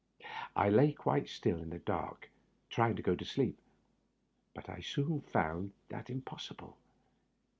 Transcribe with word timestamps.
I 0.55 0.67
lay 0.69 0.93
quite 0.93 1.29
still 1.29 1.61
in 1.61 1.69
the 1.69 1.77
dark 1.77 2.31
trying 2.71 2.95
to 2.95 3.03
go 3.03 3.13
to 3.15 3.23
sleep, 3.23 3.59
but 4.55 4.67
I 4.67 4.79
soon 4.81 5.21
found 5.21 5.73
that 5.89 6.09
impossible. 6.09 6.75